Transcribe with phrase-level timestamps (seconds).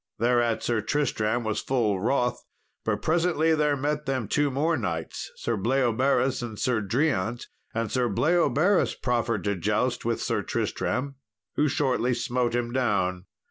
[0.17, 2.43] Thereat Sir Tristram was full wroth,
[2.83, 8.09] but presently there met them two more knights, Sir Bleoberis and Sir Driant; and Sir
[8.09, 11.17] Bleoberis proffered to joust with Sir Tristram,
[11.55, 13.27] who shortly smote him down.